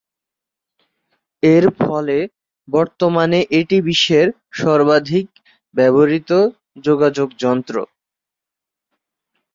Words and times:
এর 1.43 1.65
ফলে 1.81 2.17
বর্তমানে 2.67 3.39
এটি 3.59 3.77
বিশ্বের 3.87 4.27
সর্বাধিক 4.59 5.27
ব্যবহৃত 5.75 6.31
যোগাযোগ 6.83 7.27
যন্ত্র। 7.43 7.75